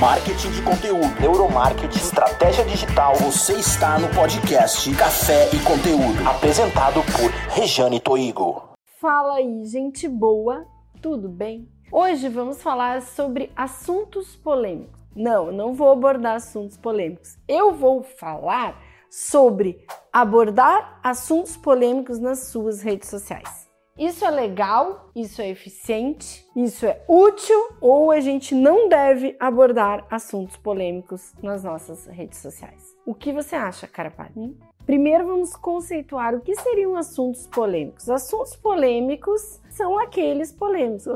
marketing 0.00 0.50
de 0.52 0.62
conteúdo, 0.62 1.20
neuromarketing, 1.20 1.98
estratégia 1.98 2.64
digital. 2.64 3.14
Você 3.16 3.52
está 3.52 3.98
no 3.98 4.08
podcast 4.08 4.90
Café 4.96 5.50
e 5.54 5.58
Conteúdo, 5.62 6.26
apresentado 6.26 7.02
por 7.12 7.30
Rejane 7.54 8.00
Toigo. 8.00 8.70
Fala 8.98 9.34
aí, 9.34 9.62
gente 9.66 10.08
boa, 10.08 10.64
tudo 11.02 11.28
bem? 11.28 11.68
Hoje 11.92 12.30
vamos 12.30 12.62
falar 12.62 13.02
sobre 13.02 13.52
assuntos 13.54 14.34
polêmicos. 14.34 14.98
Não, 15.14 15.52
não 15.52 15.74
vou 15.74 15.92
abordar 15.92 16.36
assuntos 16.36 16.78
polêmicos. 16.78 17.36
Eu 17.46 17.74
vou 17.74 18.02
falar 18.02 18.80
sobre 19.10 19.84
abordar 20.10 20.98
assuntos 21.04 21.58
polêmicos 21.58 22.18
nas 22.18 22.44
suas 22.46 22.80
redes 22.80 23.10
sociais. 23.10 23.59
Isso 24.00 24.24
é 24.24 24.30
legal? 24.30 25.10
Isso 25.14 25.42
é 25.42 25.50
eficiente? 25.50 26.42
Isso 26.56 26.86
é 26.86 27.04
útil? 27.06 27.68
Ou 27.82 28.10
a 28.10 28.18
gente 28.18 28.54
não 28.54 28.88
deve 28.88 29.36
abordar 29.38 30.06
assuntos 30.10 30.56
polêmicos 30.56 31.34
nas 31.42 31.64
nossas 31.64 32.06
redes 32.06 32.38
sociais? 32.38 32.96
O 33.04 33.14
que 33.14 33.30
você 33.30 33.54
acha, 33.54 33.86
Carapari? 33.86 34.32
Hum? 34.34 34.56
Primeiro 34.86 35.26
vamos 35.26 35.54
conceituar 35.54 36.34
o 36.34 36.40
que 36.40 36.56
seriam 36.56 36.96
assuntos 36.96 37.46
polêmicos. 37.46 38.08
Assuntos 38.08 38.56
polêmicos 38.56 39.60
são 39.68 39.98
aqueles 39.98 40.50
polêmicos. 40.50 41.06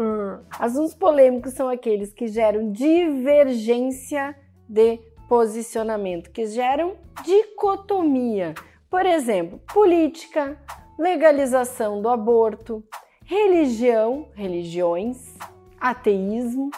Assuntos 0.61 0.95
polêmicos 0.95 1.55
são 1.55 1.71
aqueles 1.71 2.13
que 2.13 2.29
geram 2.29 2.71
divergência 2.71 4.37
de 4.69 5.01
posicionamento, 5.27 6.31
que 6.31 6.45
geram 6.45 6.97
dicotomia. 7.25 8.55
Por 8.91 9.07
exemplo, 9.07 9.59
política, 9.73 10.57
legalização 10.99 12.01
do 12.01 12.09
aborto, 12.09 12.83
religião, 13.25 14.29
religiões, 14.35 15.35
ateísmo, 15.81 16.71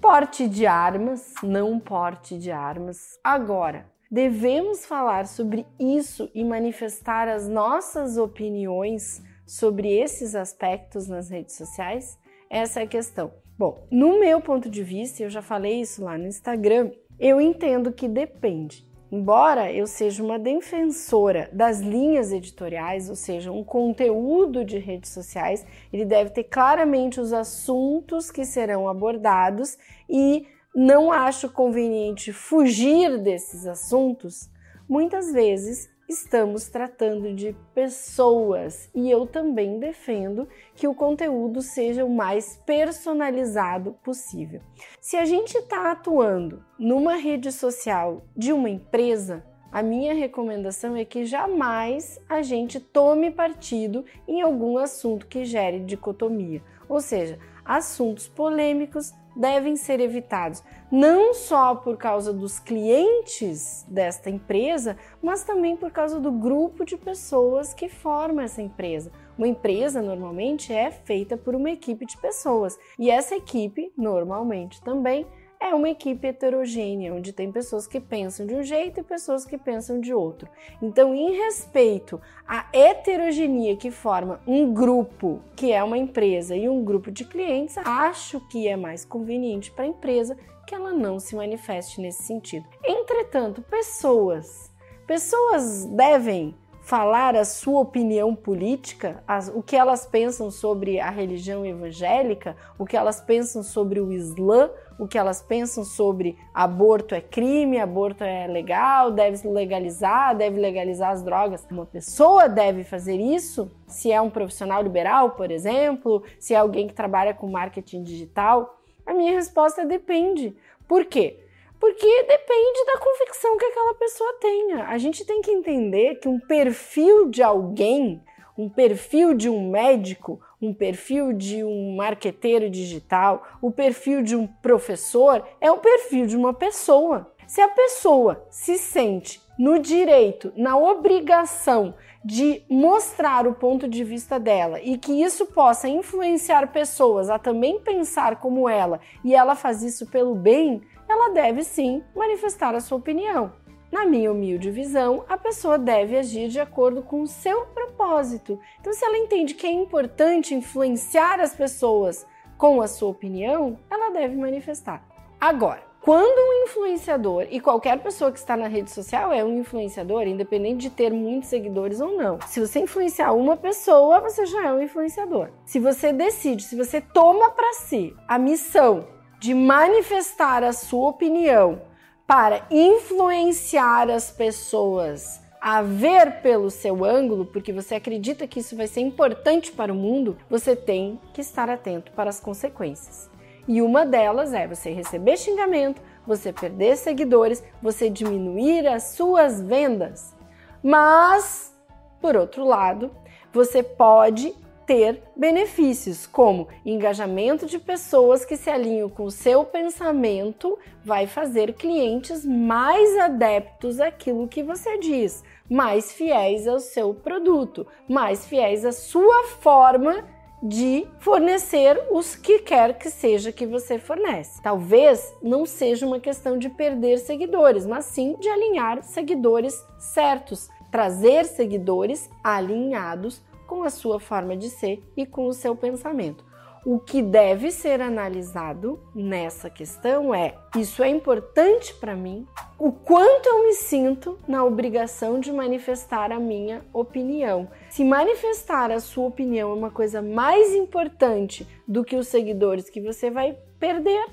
porte 0.00 0.48
de 0.48 0.66
armas, 0.66 1.34
não 1.42 1.78
porte 1.78 2.38
de 2.38 2.50
armas. 2.50 3.18
Agora, 3.22 3.86
devemos 4.10 4.84
falar 4.84 5.26
sobre 5.26 5.66
isso 5.78 6.30
e 6.34 6.42
manifestar 6.42 7.28
as 7.28 7.48
nossas 7.48 8.16
opiniões 8.16 9.22
sobre 9.46 9.92
esses 9.92 10.34
aspectos 10.34 11.06
nas 11.08 11.28
redes 11.28 11.56
sociais? 11.56 12.18
Essa 12.48 12.80
é 12.80 12.82
a 12.84 12.88
questão. 12.88 13.32
Bom, 13.58 13.86
no 13.90 14.18
meu 14.18 14.40
ponto 14.40 14.70
de 14.70 14.82
vista, 14.82 15.22
eu 15.22 15.30
já 15.30 15.42
falei 15.42 15.80
isso 15.80 16.02
lá 16.02 16.16
no 16.16 16.26
Instagram, 16.26 16.90
eu 17.18 17.40
entendo 17.40 17.92
que 17.92 18.08
depende. 18.08 18.89
Embora 19.12 19.72
eu 19.72 19.88
seja 19.88 20.22
uma 20.22 20.38
defensora 20.38 21.50
das 21.52 21.80
linhas 21.80 22.30
editoriais, 22.30 23.10
ou 23.10 23.16
seja, 23.16 23.50
um 23.50 23.64
conteúdo 23.64 24.64
de 24.64 24.78
redes 24.78 25.10
sociais, 25.10 25.66
ele 25.92 26.04
deve 26.04 26.30
ter 26.30 26.44
claramente 26.44 27.20
os 27.20 27.32
assuntos 27.32 28.30
que 28.30 28.44
serão 28.44 28.88
abordados 28.88 29.76
e 30.08 30.46
não 30.72 31.10
acho 31.10 31.50
conveniente 31.50 32.32
fugir 32.32 33.18
desses 33.18 33.66
assuntos. 33.66 34.48
Muitas 34.88 35.32
vezes 35.32 35.89
estamos 36.10 36.68
tratando 36.68 37.32
de 37.32 37.54
pessoas 37.72 38.90
e 38.92 39.08
eu 39.08 39.26
também 39.26 39.78
defendo 39.78 40.48
que 40.74 40.88
o 40.88 40.94
conteúdo 40.94 41.62
seja 41.62 42.04
o 42.04 42.10
mais 42.10 42.60
personalizado 42.66 43.92
possível. 44.02 44.60
Se 45.00 45.16
a 45.16 45.24
gente 45.24 45.56
está 45.56 45.92
atuando 45.92 46.64
numa 46.76 47.14
rede 47.14 47.52
social 47.52 48.24
de 48.36 48.52
uma 48.52 48.68
empresa, 48.68 49.44
a 49.70 49.84
minha 49.84 50.12
recomendação 50.12 50.96
é 50.96 51.04
que 51.04 51.24
jamais 51.24 52.20
a 52.28 52.42
gente 52.42 52.80
tome 52.80 53.30
partido 53.30 54.04
em 54.26 54.42
algum 54.42 54.78
assunto 54.78 55.28
que 55.28 55.44
gere 55.44 55.78
dicotomia, 55.78 56.60
ou 56.88 57.00
seja, 57.00 57.38
assuntos 57.64 58.26
polêmicos 58.26 59.12
devem 59.34 59.76
ser 59.76 60.00
evitados, 60.00 60.62
não 60.90 61.34
só 61.34 61.74
por 61.74 61.96
causa 61.96 62.32
dos 62.32 62.58
clientes 62.58 63.84
desta 63.88 64.28
empresa, 64.28 64.96
mas 65.22 65.44
também 65.44 65.76
por 65.76 65.90
causa 65.90 66.18
do 66.18 66.32
grupo 66.32 66.84
de 66.84 66.96
pessoas 66.96 67.72
que 67.72 67.88
forma 67.88 68.44
essa 68.44 68.60
empresa. 68.60 69.12
Uma 69.38 69.48
empresa 69.48 70.02
normalmente 70.02 70.72
é 70.72 70.90
feita 70.90 71.36
por 71.36 71.54
uma 71.54 71.70
equipe 71.70 72.04
de 72.04 72.16
pessoas 72.18 72.78
e 72.98 73.10
essa 73.10 73.34
equipe 73.34 73.92
normalmente 73.96 74.82
também 74.82 75.26
é 75.60 75.74
uma 75.74 75.90
equipe 75.90 76.26
heterogênea, 76.26 77.14
onde 77.14 77.32
tem 77.32 77.52
pessoas 77.52 77.86
que 77.86 78.00
pensam 78.00 78.46
de 78.46 78.54
um 78.54 78.62
jeito 78.62 78.98
e 78.98 79.02
pessoas 79.02 79.44
que 79.44 79.58
pensam 79.58 80.00
de 80.00 80.14
outro. 80.14 80.48
Então, 80.80 81.14
em 81.14 81.36
respeito 81.36 82.18
à 82.48 82.66
heterogeneia 82.72 83.76
que 83.76 83.90
forma 83.90 84.40
um 84.46 84.72
grupo, 84.72 85.42
que 85.54 85.70
é 85.70 85.84
uma 85.84 85.98
empresa, 85.98 86.56
e 86.56 86.66
um 86.66 86.82
grupo 86.82 87.10
de 87.10 87.26
clientes, 87.26 87.76
acho 87.76 88.40
que 88.48 88.66
é 88.66 88.74
mais 88.74 89.04
conveniente 89.04 89.70
para 89.70 89.84
a 89.84 89.88
empresa 89.88 90.36
que 90.66 90.74
ela 90.74 90.92
não 90.92 91.20
se 91.20 91.36
manifeste 91.36 92.00
nesse 92.00 92.22
sentido. 92.22 92.66
Entretanto, 92.82 93.60
pessoas, 93.60 94.72
pessoas 95.06 95.84
devem 95.84 96.54
falar 96.90 97.36
a 97.36 97.44
sua 97.44 97.80
opinião 97.80 98.34
política, 98.34 99.22
as, 99.28 99.48
o 99.48 99.62
que 99.62 99.76
elas 99.76 100.06
pensam 100.06 100.50
sobre 100.50 100.98
a 100.98 101.10
religião 101.10 101.64
evangélica, 101.64 102.56
o 102.78 102.86
que 102.86 102.96
elas 102.96 103.20
pensam 103.20 103.62
sobre 103.62 104.00
o 104.00 104.10
Islã, 104.10 104.70
o 105.00 105.08
que 105.08 105.16
elas 105.16 105.40
pensam 105.40 105.82
sobre 105.82 106.36
aborto 106.52 107.14
é 107.14 107.22
crime, 107.22 107.78
aborto 107.78 108.22
é 108.22 108.46
legal, 108.46 109.10
deve 109.10 109.48
legalizar, 109.48 110.36
deve 110.36 110.60
legalizar 110.60 111.12
as 111.12 111.22
drogas. 111.22 111.66
Uma 111.70 111.86
pessoa 111.86 112.46
deve 112.46 112.84
fazer 112.84 113.16
isso 113.16 113.70
se 113.86 114.12
é 114.12 114.20
um 114.20 114.28
profissional 114.28 114.82
liberal, 114.82 115.30
por 115.30 115.50
exemplo, 115.50 116.22
se 116.38 116.52
é 116.52 116.58
alguém 116.58 116.86
que 116.86 116.92
trabalha 116.92 117.32
com 117.32 117.50
marketing 117.50 118.02
digital. 118.02 118.78
A 119.06 119.14
minha 119.14 119.32
resposta 119.32 119.80
é 119.80 119.86
depende. 119.86 120.54
Por 120.86 121.06
quê? 121.06 121.46
Porque 121.80 122.22
depende 122.24 122.84
da 122.84 122.98
convicção 122.98 123.56
que 123.56 123.64
aquela 123.64 123.94
pessoa 123.94 124.34
tenha. 124.38 124.84
A 124.84 124.98
gente 124.98 125.24
tem 125.24 125.40
que 125.40 125.50
entender 125.50 126.16
que 126.16 126.28
um 126.28 126.38
perfil 126.38 127.30
de 127.30 127.42
alguém, 127.42 128.22
um 128.56 128.68
perfil 128.68 129.32
de 129.32 129.48
um 129.48 129.70
médico, 129.70 130.38
um 130.60 130.74
perfil 130.74 131.32
de 131.32 131.64
um 131.64 131.96
marqueteiro 131.96 132.68
digital, 132.68 133.46
o 133.62 133.70
perfil 133.70 134.22
de 134.22 134.36
um 134.36 134.46
professor 134.46 135.46
é 135.60 135.70
o 135.70 135.78
perfil 135.78 136.26
de 136.26 136.36
uma 136.36 136.52
pessoa. 136.52 137.32
Se 137.46 137.60
a 137.60 137.68
pessoa 137.68 138.46
se 138.50 138.78
sente 138.78 139.40
no 139.58 139.78
direito, 139.78 140.52
na 140.56 140.76
obrigação 140.76 141.94
de 142.24 142.62
mostrar 142.68 143.46
o 143.46 143.54
ponto 143.54 143.88
de 143.88 144.04
vista 144.04 144.38
dela 144.38 144.80
e 144.80 144.98
que 144.98 145.22
isso 145.22 145.46
possa 145.46 145.88
influenciar 145.88 146.70
pessoas 146.70 147.30
a 147.30 147.38
também 147.38 147.80
pensar 147.80 148.36
como 148.36 148.68
ela 148.68 149.00
e 149.24 149.34
ela 149.34 149.56
faz 149.56 149.82
isso 149.82 150.06
pelo 150.06 150.34
bem, 150.34 150.82
ela 151.08 151.32
deve 151.32 151.64
sim 151.64 152.02
manifestar 152.14 152.74
a 152.74 152.80
sua 152.80 152.98
opinião. 152.98 153.52
Na 153.90 154.06
minha 154.06 154.30
humilde 154.30 154.70
visão, 154.70 155.24
a 155.28 155.36
pessoa 155.36 155.76
deve 155.76 156.16
agir 156.16 156.48
de 156.48 156.60
acordo 156.60 157.02
com 157.02 157.22
o 157.22 157.26
seu 157.26 157.66
propósito. 157.66 158.58
Então, 158.80 158.92
se 158.92 159.04
ela 159.04 159.18
entende 159.18 159.54
que 159.54 159.66
é 159.66 159.72
importante 159.72 160.54
influenciar 160.54 161.40
as 161.40 161.54
pessoas 161.54 162.24
com 162.56 162.80
a 162.80 162.86
sua 162.86 163.08
opinião, 163.08 163.78
ela 163.90 164.10
deve 164.10 164.36
manifestar. 164.36 165.04
Agora, 165.40 165.82
quando 166.00 166.38
um 166.38 166.64
influenciador, 166.64 167.46
e 167.50 167.60
qualquer 167.60 167.98
pessoa 167.98 168.32
que 168.32 168.38
está 168.38 168.56
na 168.56 168.68
rede 168.68 168.90
social 168.90 169.32
é 169.32 169.44
um 169.44 169.58
influenciador, 169.58 170.22
independente 170.22 170.78
de 170.78 170.90
ter 170.90 171.12
muitos 171.12 171.50
seguidores 171.50 172.00
ou 172.00 172.16
não. 172.16 172.38
Se 172.46 172.60
você 172.60 172.80
influenciar 172.80 173.32
uma 173.32 173.56
pessoa, 173.56 174.20
você 174.20 174.46
já 174.46 174.66
é 174.66 174.72
um 174.72 174.80
influenciador. 174.80 175.50
Se 175.66 175.78
você 175.78 176.12
decide, 176.12 176.62
se 176.62 176.76
você 176.76 177.00
toma 177.00 177.50
para 177.50 177.72
si 177.74 178.14
a 178.26 178.38
missão 178.38 179.08
de 179.38 179.52
manifestar 179.52 180.62
a 180.62 180.72
sua 180.72 181.10
opinião 181.10 181.82
para 182.30 182.64
influenciar 182.70 184.08
as 184.08 184.30
pessoas 184.30 185.40
a 185.60 185.82
ver 185.82 186.40
pelo 186.42 186.70
seu 186.70 187.04
ângulo, 187.04 187.44
porque 187.44 187.72
você 187.72 187.96
acredita 187.96 188.46
que 188.46 188.60
isso 188.60 188.76
vai 188.76 188.86
ser 188.86 189.00
importante 189.00 189.72
para 189.72 189.92
o 189.92 189.96
mundo, 189.96 190.36
você 190.48 190.76
tem 190.76 191.20
que 191.34 191.40
estar 191.40 191.68
atento 191.68 192.12
para 192.12 192.30
as 192.30 192.38
consequências. 192.38 193.28
E 193.66 193.82
uma 193.82 194.06
delas 194.06 194.54
é 194.54 194.64
você 194.64 194.92
receber 194.92 195.36
xingamento, 195.38 196.00
você 196.24 196.52
perder 196.52 196.96
seguidores, 196.96 197.64
você 197.82 198.08
diminuir 198.08 198.86
as 198.86 199.08
suas 199.08 199.60
vendas. 199.60 200.32
Mas, 200.80 201.76
por 202.20 202.36
outro 202.36 202.64
lado, 202.64 203.10
você 203.52 203.82
pode 203.82 204.54
ter 204.86 205.22
benefícios, 205.36 206.26
como 206.26 206.68
engajamento 206.84 207.66
de 207.66 207.78
pessoas 207.78 208.44
que 208.44 208.56
se 208.56 208.70
alinham 208.70 209.08
com 209.08 209.24
o 209.24 209.30
seu 209.30 209.64
pensamento, 209.64 210.78
vai 211.04 211.26
fazer 211.26 211.74
clientes 211.74 212.44
mais 212.44 213.16
adeptos 213.18 214.00
àquilo 214.00 214.48
que 214.48 214.62
você 214.62 214.98
diz, 214.98 215.44
mais 215.68 216.12
fiéis 216.12 216.66
ao 216.66 216.80
seu 216.80 217.14
produto, 217.14 217.86
mais 218.08 218.46
fiéis 218.46 218.84
à 218.84 218.92
sua 218.92 219.44
forma 219.60 220.24
de 220.62 221.06
fornecer 221.18 221.98
os 222.10 222.36
que 222.36 222.58
quer 222.58 222.98
que 222.98 223.10
seja 223.10 223.50
que 223.50 223.66
você 223.66 223.98
fornece. 223.98 224.60
Talvez 224.62 225.34
não 225.42 225.64
seja 225.64 226.06
uma 226.06 226.20
questão 226.20 226.58
de 226.58 226.68
perder 226.68 227.18
seguidores, 227.18 227.86
mas 227.86 228.04
sim 228.04 228.36
de 228.38 228.48
alinhar 228.48 229.02
seguidores 229.02 229.82
certos, 229.98 230.68
trazer 230.90 231.46
seguidores 231.46 232.28
alinhados 232.44 233.40
com 233.70 233.84
a 233.84 233.88
sua 233.88 234.18
forma 234.18 234.56
de 234.56 234.68
ser 234.68 235.00
e 235.16 235.24
com 235.24 235.46
o 235.46 235.52
seu 235.52 235.76
pensamento. 235.76 236.44
O 236.84 236.98
que 236.98 237.22
deve 237.22 237.70
ser 237.70 238.00
analisado 238.00 238.98
nessa 239.14 239.70
questão 239.70 240.34
é: 240.34 240.56
isso 240.76 241.04
é 241.04 241.08
importante 241.08 241.94
para 241.94 242.16
mim? 242.16 242.48
O 242.76 242.90
quanto 242.90 243.48
eu 243.48 243.62
me 243.62 243.74
sinto 243.74 244.36
na 244.48 244.64
obrigação 244.64 245.38
de 245.38 245.52
manifestar 245.52 246.32
a 246.32 246.40
minha 246.40 246.84
opinião? 246.92 247.68
Se 247.90 248.02
manifestar 248.02 248.90
a 248.90 248.98
sua 248.98 249.28
opinião 249.28 249.70
é 249.70 249.74
uma 249.74 249.90
coisa 249.90 250.20
mais 250.20 250.74
importante 250.74 251.64
do 251.86 252.02
que 252.02 252.16
os 252.16 252.26
seguidores 252.26 252.90
que 252.90 253.00
você 253.00 253.30
vai 253.30 253.56
perder, 253.78 254.26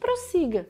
prossiga, 0.00 0.66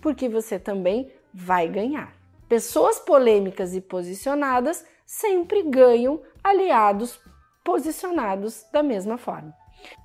porque 0.00 0.28
você 0.28 0.60
também 0.60 1.10
vai 1.34 1.66
ganhar. 1.66 2.14
Pessoas 2.48 3.00
polêmicas 3.00 3.74
e 3.74 3.80
posicionadas 3.80 4.84
sempre 5.04 5.62
ganham 5.62 6.20
aliados 6.44 7.18
posicionados 7.68 8.64
da 8.72 8.82
mesma 8.82 9.18
forma. 9.18 9.54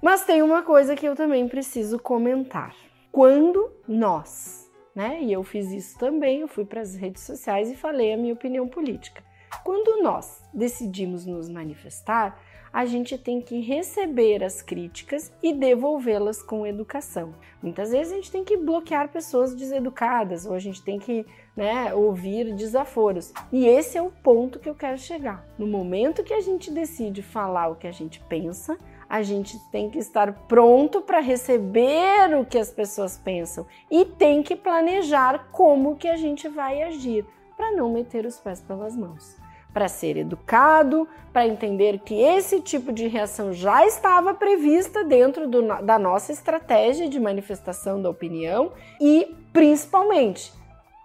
Mas 0.01 0.25
tem 0.25 0.42
uma 0.42 0.63
coisa 0.63 0.98
que 0.98 1.06
eu 1.06 1.15
também 1.15 1.48
preciso 1.48 1.98
comentar. 1.98 2.75
Quando 3.10 3.71
nós, 3.88 4.69
né, 4.94 5.21
e 5.21 5.31
eu 5.31 5.42
fiz 5.45 5.71
isso 5.71 5.98
também, 5.98 6.42
eu 6.42 6.48
fui 6.50 6.65
para 6.65 6.81
as 6.81 6.94
redes 6.94 7.24
sociais 7.24 7.71
e 7.71 7.75
falei 7.75 8.12
a 8.12 8.18
minha 8.18 8.33
opinião 8.33 8.68
política. 8.68 9.24
Quando 9.64 10.02
nós 10.02 10.42
decidimos 10.54 11.26
nos 11.26 11.50
manifestar, 11.50 12.40
a 12.74 12.86
gente 12.86 13.20
tem 13.20 13.40
que 13.40 13.60
receber 13.60 14.44
as 14.44 14.64
críticas 14.64 15.32
e 15.44 15.54
devolvê-las 15.54 16.42
com 16.42 16.66
educação. 16.66 17.36
Muitas 17.62 17.92
vezes 17.92 18.12
a 18.12 18.16
gente 18.16 18.32
tem 18.32 18.44
que 18.44 18.58
bloquear 18.58 19.10
pessoas 19.10 19.54
deseducadas 19.54 20.48
ou 20.48 20.56
a 20.56 20.60
gente 20.60 20.82
tem 20.82 20.98
que 20.98 21.24
né, 21.56 21.94
ouvir 21.94 22.52
desaforos. 22.56 23.32
E 23.52 23.68
esse 23.68 23.96
é 23.96 24.02
o 24.02 24.10
ponto 24.10 24.58
que 24.58 24.68
eu 24.68 24.74
quero 24.74 24.98
chegar. 24.98 25.46
No 25.56 25.68
momento 25.68 26.24
que 26.24 26.34
a 26.34 26.42
gente 26.42 26.72
decide 26.72 27.22
falar 27.22 27.68
o 27.68 27.76
que 27.76 27.86
a 27.86 27.92
gente 27.92 28.20
pensa, 28.22 28.76
a 29.08 29.22
gente 29.22 29.60
tem 29.70 29.92
que 29.92 30.00
estar 30.00 30.34
pronto 30.48 31.00
para 31.00 31.20
receber 31.20 32.36
o 32.36 32.44
que 32.44 32.58
as 32.58 32.72
pessoas 32.72 33.16
pensam 33.16 33.68
e 33.92 34.04
tem 34.04 34.42
que 34.42 34.56
planejar 34.56 35.50
como 35.52 35.96
que 35.96 36.08
a 36.08 36.18
gente 36.18 36.50
vai 36.50 36.82
agir 36.82 37.24
para 37.56 37.72
não 37.72 37.94
meter 37.94 38.26
os 38.26 38.40
pés 38.40 38.60
pelas 38.62 38.96
mãos. 38.96 39.43
Para 39.74 39.88
ser 39.88 40.18
educado, 40.18 41.08
para 41.31 41.48
entender 41.48 42.00
que 42.00 42.14
esse 42.14 42.62
tipo 42.62 42.94
de 42.94 43.08
reação 43.08 43.52
já 43.52 43.86
estava 43.86 44.34
prevista 44.34 45.04
dentro 45.04 45.48
do, 45.48 45.62
da 45.81 45.98
nossa 45.98 46.31
estratégia 46.31 47.10
de 47.10 47.20
manifestação 47.20 48.02
da 48.02 48.10
opinião 48.10 48.72
e, 49.02 49.36
principalmente, 49.52 50.54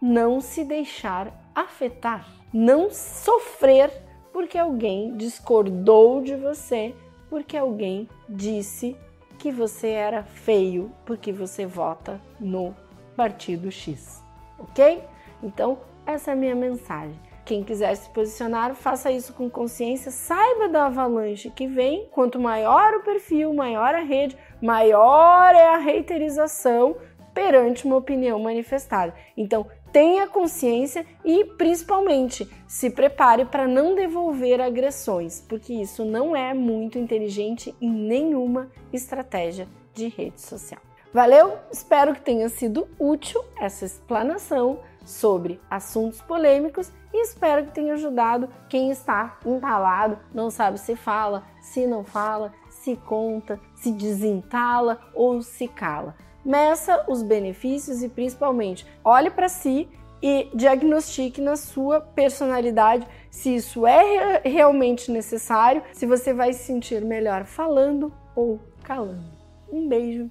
não 0.00 0.40
se 0.40 0.64
deixar 0.64 1.32
afetar, 1.54 2.28
não 2.52 2.90
sofrer 2.90 3.90
porque 4.32 4.58
alguém 4.58 5.16
discordou 5.16 6.22
de 6.22 6.36
você 6.36 6.94
porque 7.28 7.56
alguém 7.56 8.08
disse 8.28 8.96
que 9.38 9.50
você 9.50 9.88
era 9.88 10.22
feio 10.22 10.92
porque 11.04 11.32
você 11.32 11.66
vota 11.66 12.20
no 12.38 12.74
partido 13.16 13.70
X, 13.70 14.22
ok? 14.58 15.02
Então, 15.42 15.78
essa 16.06 16.30
é 16.30 16.34
a 16.34 16.36
minha 16.36 16.54
mensagem. 16.54 17.18
Quem 17.48 17.64
quiser 17.64 17.94
se 17.96 18.10
posicionar, 18.10 18.74
faça 18.74 19.10
isso 19.10 19.32
com 19.32 19.48
consciência, 19.48 20.10
saiba 20.10 20.68
da 20.68 20.84
avalanche 20.84 21.48
que 21.48 21.66
vem. 21.66 22.06
Quanto 22.10 22.38
maior 22.38 22.92
o 22.92 23.02
perfil, 23.02 23.54
maior 23.54 23.94
a 23.94 24.02
rede, 24.02 24.36
maior 24.60 25.54
é 25.54 25.68
a 25.68 25.78
reiterização 25.78 26.98
perante 27.32 27.86
uma 27.86 27.96
opinião 27.96 28.38
manifestada. 28.38 29.14
Então, 29.34 29.66
tenha 29.90 30.26
consciência 30.26 31.06
e, 31.24 31.42
principalmente, 31.56 32.46
se 32.66 32.90
prepare 32.90 33.46
para 33.46 33.66
não 33.66 33.94
devolver 33.94 34.60
agressões, 34.60 35.40
porque 35.40 35.72
isso 35.72 36.04
não 36.04 36.36
é 36.36 36.52
muito 36.52 36.98
inteligente 36.98 37.74
em 37.80 37.90
nenhuma 37.90 38.70
estratégia 38.92 39.66
de 39.94 40.08
rede 40.08 40.38
social. 40.38 40.87
Valeu? 41.18 41.58
Espero 41.72 42.14
que 42.14 42.20
tenha 42.20 42.48
sido 42.48 42.86
útil 42.96 43.44
essa 43.58 43.84
explanação 43.84 44.78
sobre 45.04 45.60
assuntos 45.68 46.22
polêmicos 46.22 46.92
e 47.12 47.20
espero 47.22 47.66
que 47.66 47.72
tenha 47.72 47.94
ajudado 47.94 48.48
quem 48.68 48.92
está 48.92 49.36
entalado, 49.44 50.16
não 50.32 50.48
sabe 50.48 50.78
se 50.78 50.94
fala, 50.94 51.42
se 51.60 51.88
não 51.88 52.04
fala, 52.04 52.52
se 52.70 52.94
conta, 52.94 53.58
se 53.74 53.90
desentala 53.90 55.00
ou 55.12 55.42
se 55.42 55.66
cala 55.66 56.14
meça 56.44 57.04
os 57.08 57.20
benefícios 57.20 58.00
e 58.00 58.08
principalmente 58.08 58.86
olhe 59.04 59.28
para 59.28 59.48
si 59.48 59.88
e 60.22 60.48
diagnostique 60.54 61.40
na 61.40 61.56
sua 61.56 62.00
personalidade 62.00 63.08
se 63.28 63.56
isso 63.56 63.84
é 63.88 64.40
realmente 64.44 65.10
necessário, 65.10 65.82
se 65.92 66.06
você 66.06 66.32
vai 66.32 66.52
se 66.52 66.62
sentir 66.62 67.04
melhor 67.04 67.44
falando 67.44 68.12
ou 68.36 68.60
calando. 68.84 69.36
Um 69.70 69.88
beijo 69.88 70.30